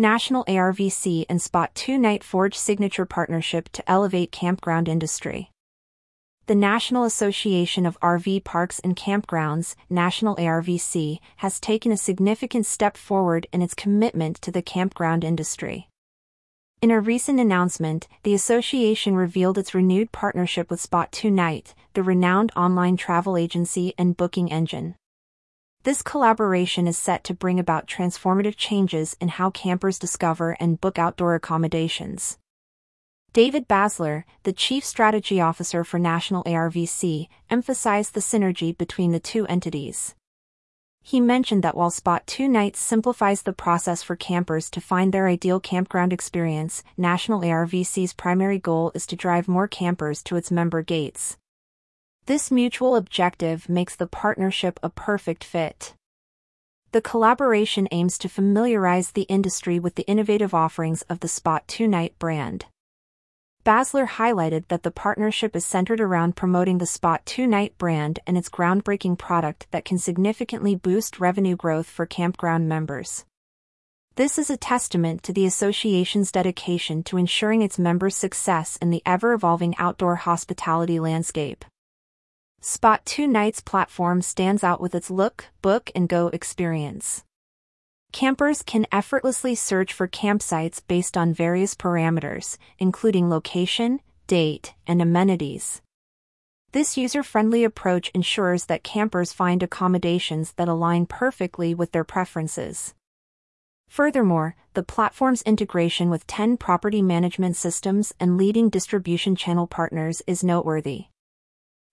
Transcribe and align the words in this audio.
National 0.00 0.44
ARVC 0.44 1.26
and 1.28 1.40
Spot2Nite 1.40 2.22
forge 2.22 2.56
signature 2.56 3.04
partnership 3.04 3.68
to 3.70 3.90
elevate 3.90 4.30
campground 4.30 4.88
industry. 4.88 5.50
The 6.46 6.54
National 6.54 7.02
Association 7.02 7.84
of 7.84 7.98
RV 7.98 8.44
Parks 8.44 8.78
and 8.78 8.94
Campgrounds, 8.94 9.74
National 9.90 10.36
ARVC, 10.36 11.18
has 11.38 11.58
taken 11.58 11.90
a 11.90 11.96
significant 11.96 12.64
step 12.64 12.96
forward 12.96 13.48
in 13.52 13.60
its 13.60 13.74
commitment 13.74 14.40
to 14.42 14.52
the 14.52 14.62
campground 14.62 15.24
industry. 15.24 15.88
In 16.80 16.92
a 16.92 17.00
recent 17.00 17.40
announcement, 17.40 18.06
the 18.22 18.34
association 18.34 19.16
revealed 19.16 19.58
its 19.58 19.74
renewed 19.74 20.12
partnership 20.12 20.70
with 20.70 20.80
Spot2Nite, 20.80 21.74
the 21.94 22.04
renowned 22.04 22.52
online 22.54 22.96
travel 22.96 23.36
agency 23.36 23.94
and 23.98 24.16
booking 24.16 24.52
engine. 24.52 24.94
This 25.88 26.02
collaboration 26.02 26.86
is 26.86 26.98
set 26.98 27.24
to 27.24 27.32
bring 27.32 27.58
about 27.58 27.86
transformative 27.86 28.56
changes 28.58 29.16
in 29.22 29.28
how 29.28 29.48
campers 29.48 29.98
discover 29.98 30.54
and 30.60 30.78
book 30.78 30.98
outdoor 30.98 31.34
accommodations. 31.34 32.36
David 33.32 33.66
Basler, 33.66 34.24
the 34.42 34.52
Chief 34.52 34.84
Strategy 34.84 35.40
Officer 35.40 35.84
for 35.84 35.98
National 35.98 36.44
ARVC, 36.44 37.28
emphasized 37.48 38.12
the 38.12 38.20
synergy 38.20 38.76
between 38.76 39.12
the 39.12 39.18
two 39.18 39.46
entities. 39.46 40.14
He 41.02 41.22
mentioned 41.22 41.64
that 41.64 41.74
while 41.74 41.90
Spot 41.90 42.26
2 42.26 42.48
Nights 42.48 42.80
simplifies 42.80 43.40
the 43.40 43.54
process 43.54 44.02
for 44.02 44.14
campers 44.14 44.68
to 44.72 44.82
find 44.82 45.14
their 45.14 45.26
ideal 45.26 45.58
campground 45.58 46.12
experience, 46.12 46.82
National 46.98 47.40
ARVC's 47.40 48.12
primary 48.12 48.58
goal 48.58 48.92
is 48.94 49.06
to 49.06 49.16
drive 49.16 49.48
more 49.48 49.66
campers 49.66 50.22
to 50.24 50.36
its 50.36 50.50
member 50.50 50.82
gates. 50.82 51.38
This 52.28 52.50
mutual 52.50 52.94
objective 52.94 53.70
makes 53.70 53.96
the 53.96 54.06
partnership 54.06 54.78
a 54.82 54.90
perfect 54.90 55.42
fit. 55.42 55.94
The 56.92 57.00
collaboration 57.00 57.88
aims 57.90 58.18
to 58.18 58.28
familiarize 58.28 59.12
the 59.12 59.22
industry 59.30 59.78
with 59.78 59.94
the 59.94 60.06
innovative 60.06 60.52
offerings 60.52 61.00
of 61.08 61.20
the 61.20 61.26
Spot2Nite 61.26 62.18
brand. 62.18 62.66
Basler 63.64 64.06
highlighted 64.06 64.68
that 64.68 64.82
the 64.82 64.90
partnership 64.90 65.56
is 65.56 65.64
centered 65.64 66.02
around 66.02 66.36
promoting 66.36 66.76
the 66.76 66.84
Spot2Nite 66.84 67.78
brand 67.78 68.18
and 68.26 68.36
its 68.36 68.50
groundbreaking 68.50 69.16
product 69.16 69.66
that 69.70 69.86
can 69.86 69.96
significantly 69.96 70.74
boost 70.74 71.18
revenue 71.18 71.56
growth 71.56 71.86
for 71.86 72.04
campground 72.04 72.68
members. 72.68 73.24
This 74.16 74.38
is 74.38 74.50
a 74.50 74.58
testament 74.58 75.22
to 75.22 75.32
the 75.32 75.46
association's 75.46 76.30
dedication 76.30 77.02
to 77.04 77.16
ensuring 77.16 77.62
its 77.62 77.78
members' 77.78 78.16
success 78.16 78.76
in 78.82 78.90
the 78.90 79.02
ever 79.06 79.32
evolving 79.32 79.74
outdoor 79.78 80.16
hospitality 80.16 81.00
landscape. 81.00 81.64
Spot 82.60 83.04
2 83.04 83.28
Nights 83.28 83.60
platform 83.60 84.20
stands 84.20 84.64
out 84.64 84.80
with 84.80 84.92
its 84.92 85.12
look, 85.12 85.44
book, 85.62 85.92
and 85.94 86.08
go 86.08 86.26
experience. 86.28 87.22
Campers 88.10 88.62
can 88.62 88.84
effortlessly 88.90 89.54
search 89.54 89.92
for 89.92 90.08
campsites 90.08 90.82
based 90.88 91.16
on 91.16 91.32
various 91.32 91.76
parameters, 91.76 92.58
including 92.78 93.30
location, 93.30 94.00
date, 94.26 94.74
and 94.88 95.00
amenities. 95.00 95.82
This 96.72 96.96
user-friendly 96.96 97.62
approach 97.62 98.10
ensures 98.10 98.64
that 98.64 98.82
campers 98.82 99.32
find 99.32 99.62
accommodations 99.62 100.52
that 100.54 100.68
align 100.68 101.06
perfectly 101.06 101.74
with 101.74 101.92
their 101.92 102.04
preferences. 102.04 102.92
Furthermore, 103.88 104.56
the 104.74 104.82
platform's 104.82 105.42
integration 105.42 106.10
with 106.10 106.26
10 106.26 106.56
property 106.56 107.02
management 107.02 107.56
systems 107.56 108.12
and 108.18 108.36
leading 108.36 108.68
distribution 108.68 109.36
channel 109.36 109.68
partners 109.68 110.22
is 110.26 110.42
noteworthy. 110.42 111.06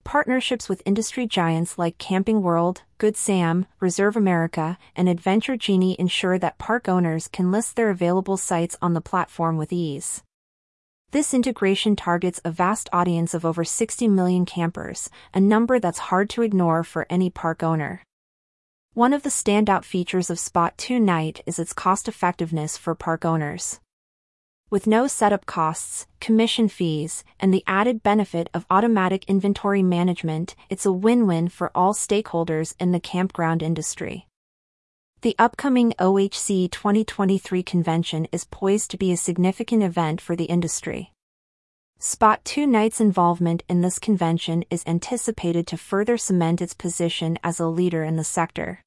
Partnerships 0.05 0.69
with 0.69 0.83
industry 0.85 1.25
giants 1.25 1.79
like 1.79 1.97
Camping 1.97 2.43
World, 2.43 2.83
Good 2.99 3.17
Sam, 3.17 3.65
Reserve 3.79 4.15
America, 4.15 4.77
and 4.95 5.09
Adventure 5.09 5.57
Genie 5.57 5.95
ensure 5.97 6.37
that 6.37 6.59
park 6.59 6.87
owners 6.87 7.27
can 7.27 7.51
list 7.51 7.75
their 7.75 7.89
available 7.89 8.37
sites 8.37 8.77
on 8.83 8.93
the 8.93 9.01
platform 9.01 9.57
with 9.57 9.73
ease. 9.73 10.21
This 11.09 11.33
integration 11.33 11.95
targets 11.95 12.39
a 12.45 12.51
vast 12.51 12.87
audience 12.93 13.33
of 13.33 13.45
over 13.45 13.63
60 13.63 14.07
million 14.07 14.45
campers, 14.45 15.09
a 15.33 15.39
number 15.39 15.79
that's 15.79 15.97
hard 15.97 16.29
to 16.31 16.43
ignore 16.43 16.83
for 16.83 17.07
any 17.09 17.31
park 17.31 17.63
owner. 17.63 18.03
One 18.93 19.11
of 19.11 19.23
the 19.23 19.29
standout 19.29 19.85
features 19.85 20.29
of 20.29 20.37
Spot2Nite 20.37 21.41
is 21.47 21.57
its 21.57 21.73
cost 21.73 22.07
effectiveness 22.07 22.77
for 22.77 22.93
park 22.93 23.25
owners. 23.25 23.79
With 24.71 24.87
no 24.87 25.05
setup 25.05 25.45
costs, 25.45 26.07
commission 26.19 26.69
fees, 26.69 27.23
and 27.39 27.53
the 27.53 27.63
added 27.67 28.01
benefit 28.01 28.49
of 28.51 28.65
automatic 28.71 29.23
inventory 29.25 29.83
management, 29.83 30.55
it's 30.69 30.87
a 30.87 30.91
win-win 30.91 31.49
for 31.49 31.69
all 31.75 31.93
stakeholders 31.93 32.73
in 32.79 32.91
the 32.91 32.99
campground 32.99 33.61
industry. 33.61 34.25
The 35.21 35.35
upcoming 35.37 35.93
OHC 35.99 36.71
2023 36.71 37.61
convention 37.61 38.27
is 38.31 38.45
poised 38.45 38.89
to 38.89 38.97
be 38.97 39.11
a 39.11 39.17
significant 39.17 39.83
event 39.83 40.19
for 40.19 40.35
the 40.35 40.45
industry. 40.45 41.11
Spot2Nite's 41.99 42.99
involvement 42.99 43.61
in 43.69 43.81
this 43.81 43.99
convention 43.99 44.65
is 44.71 44.83
anticipated 44.87 45.67
to 45.67 45.77
further 45.77 46.17
cement 46.17 46.59
its 46.59 46.73
position 46.73 47.37
as 47.43 47.59
a 47.59 47.67
leader 47.67 48.03
in 48.03 48.15
the 48.15 48.23
sector. 48.23 48.81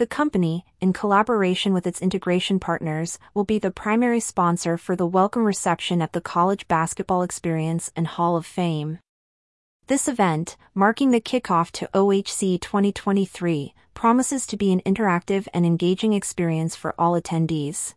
The 0.00 0.06
company, 0.06 0.64
in 0.80 0.94
collaboration 0.94 1.74
with 1.74 1.86
its 1.86 2.00
integration 2.00 2.58
partners, 2.58 3.18
will 3.34 3.44
be 3.44 3.58
the 3.58 3.70
primary 3.70 4.18
sponsor 4.18 4.78
for 4.78 4.96
the 4.96 5.04
welcome 5.04 5.44
reception 5.44 6.00
at 6.00 6.14
the 6.14 6.22
College 6.22 6.66
Basketball 6.68 7.22
Experience 7.22 7.92
and 7.94 8.06
Hall 8.06 8.34
of 8.34 8.46
Fame. 8.46 9.00
This 9.88 10.08
event, 10.08 10.56
marking 10.74 11.10
the 11.10 11.20
kickoff 11.20 11.70
to 11.72 11.90
OHC 11.92 12.58
2023, 12.58 13.74
promises 13.92 14.46
to 14.46 14.56
be 14.56 14.72
an 14.72 14.80
interactive 14.86 15.46
and 15.52 15.66
engaging 15.66 16.14
experience 16.14 16.74
for 16.74 16.94
all 16.98 17.12
attendees. 17.12 17.92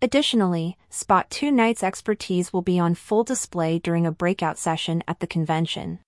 Additionally, 0.00 0.78
Spot2Nite's 0.92 1.82
expertise 1.82 2.52
will 2.52 2.62
be 2.62 2.78
on 2.78 2.94
full 2.94 3.24
display 3.24 3.80
during 3.80 4.06
a 4.06 4.12
breakout 4.12 4.58
session 4.58 5.02
at 5.08 5.18
the 5.18 5.26
convention. 5.26 5.98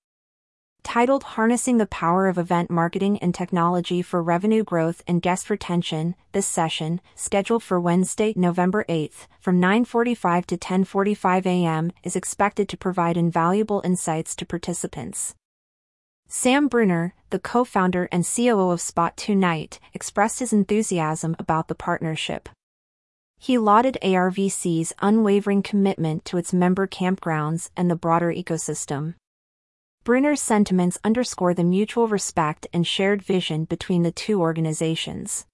Titled 0.84 1.22
Harnessing 1.22 1.78
the 1.78 1.86
Power 1.86 2.26
of 2.26 2.36
Event 2.36 2.68
Marketing 2.68 3.16
and 3.20 3.34
Technology 3.34 4.02
for 4.02 4.22
Revenue 4.22 4.64
Growth 4.64 5.02
and 5.06 5.22
Guest 5.22 5.48
Retention, 5.48 6.16
this 6.32 6.46
session, 6.46 7.00
scheduled 7.14 7.62
for 7.62 7.80
Wednesday, 7.80 8.34
November 8.36 8.84
8th, 8.88 9.26
from 9.40 9.60
9:45 9.60 10.44
to 10.46 10.56
10:45 10.58 11.46
a.m., 11.46 11.92
is 12.02 12.16
expected 12.16 12.68
to 12.68 12.76
provide 12.76 13.16
invaluable 13.16 13.80
insights 13.84 14.34
to 14.36 14.44
participants. 14.44 15.34
Sam 16.28 16.66
Bruner, 16.66 17.14
the 17.30 17.38
co-founder 17.38 18.08
and 18.10 18.26
COO 18.26 18.70
of 18.70 18.80
Spot2Nite, 18.80 19.78
expressed 19.94 20.40
his 20.40 20.52
enthusiasm 20.52 21.36
about 21.38 21.68
the 21.68 21.74
partnership. 21.74 22.48
He 23.38 23.56
lauded 23.56 23.98
ARVC's 24.02 24.92
unwavering 25.00 25.62
commitment 25.62 26.24
to 26.26 26.38
its 26.38 26.52
member 26.52 26.86
campgrounds 26.86 27.70
and 27.76 27.90
the 27.90 27.96
broader 27.96 28.32
ecosystem. 28.32 29.14
Bruner's 30.04 30.40
sentiments 30.40 30.98
underscore 31.04 31.54
the 31.54 31.62
mutual 31.62 32.08
respect 32.08 32.66
and 32.72 32.84
shared 32.84 33.22
vision 33.22 33.64
between 33.64 34.02
the 34.02 34.10
two 34.10 34.40
organizations. 34.40 35.46